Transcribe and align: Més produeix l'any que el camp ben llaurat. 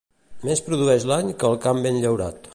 Més 0.47 0.63
produeix 0.69 1.05
l'any 1.11 1.31
que 1.43 1.53
el 1.53 1.61
camp 1.67 1.85
ben 1.89 2.05
llaurat. 2.07 2.47